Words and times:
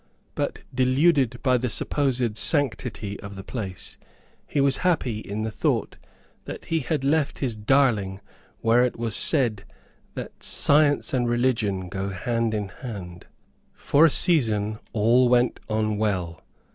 But 0.33 0.63
deluded 0.73 1.37
by 1.43 1.57
the 1.57 1.69
supposed 1.69 2.35
sanctity 2.35 3.19
of 3.19 3.35
the 3.35 3.43
place, 3.43 3.99
he 4.47 4.59
was 4.59 4.77
happy 4.77 5.19
in 5.19 5.43
the 5.43 5.51
thought 5.51 5.97
that 6.45 6.65
he 6.65 6.79
had 6.79 7.03
left 7.03 7.37
his 7.37 7.55
darling 7.55 8.19
where 8.61 8.83
it 8.83 8.97
was 8.97 9.15
said 9.15 9.63
that 10.15 10.41
'science 10.41 11.13
and 11.13 11.29
religion 11.29 11.87
go 11.87 12.09
hand 12.09 12.55
in 12.55 12.69
hand.' 12.69 13.27
For 13.75 14.07
a 14.07 14.09
season, 14.09 14.79
all 14.91 15.29
went 15.29 15.59
on 15.69 15.99
well. 15.99 16.41